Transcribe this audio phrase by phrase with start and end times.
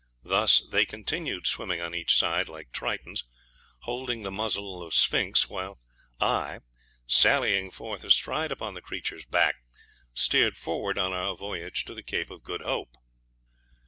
[0.23, 3.23] Thus they continued swimming on each side, like tritons,
[3.81, 5.77] holding the muzzle of Sphinx, while
[6.19, 6.61] I,
[7.05, 9.57] sallying forth astride upon the creature's back,
[10.15, 12.97] steered forward on our voyage to the Cape of Good Hope.